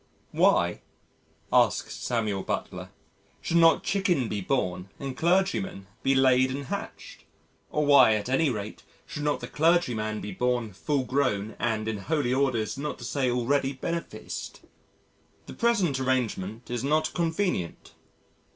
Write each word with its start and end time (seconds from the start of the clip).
"Why," 0.31 0.81
asks 1.53 1.93
Samuel 1.95 2.41
Butler, 2.41 2.89
"should 3.39 3.57
not 3.57 3.83
chicken 3.83 4.27
be 4.29 4.41
born 4.41 4.89
and 4.99 5.15
clergymen 5.15 5.85
be 6.01 6.15
laid 6.15 6.49
and 6.49 6.65
hatched? 6.65 7.23
Or 7.69 7.85
why, 7.85 8.15
at 8.15 8.27
any 8.27 8.49
rate, 8.49 8.81
should 9.05 9.21
not 9.21 9.41
the 9.41 9.47
clergyman 9.47 10.19
be 10.19 10.31
born 10.31 10.73
full 10.73 11.03
grown 11.03 11.55
and 11.59 11.87
in 11.87 11.97
Holy 11.99 12.33
Orders 12.33 12.79
not 12.79 12.97
to 12.97 13.03
say 13.03 13.29
already 13.29 13.73
beneficed? 13.73 14.61
The 15.45 15.53
present 15.53 15.99
arrangement 15.99 16.71
is 16.71 16.83
not 16.83 17.13
convenient 17.13 17.91